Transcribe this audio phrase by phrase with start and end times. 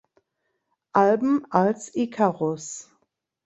[0.93, 2.89] Alben (als "Icarus")